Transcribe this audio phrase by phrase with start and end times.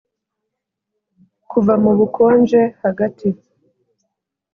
[1.51, 3.27] kuva mu bukonje, hagati